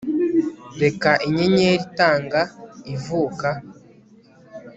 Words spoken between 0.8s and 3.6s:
Reka inyenyeri itanga ivuka